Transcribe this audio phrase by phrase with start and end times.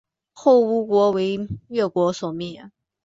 [0.33, 2.71] 后吴国为越国所灭。